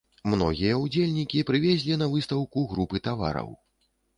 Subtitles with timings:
[0.33, 3.49] Многія ўдзельнікі прывезлі на выстаўку групы тавараў.